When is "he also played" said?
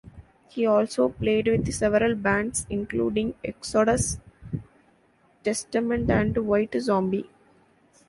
0.49-1.47